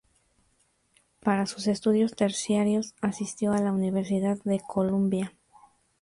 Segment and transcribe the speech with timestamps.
[1.19, 5.31] Para sus estudios terciarios asistió a la Universidad de Columbia.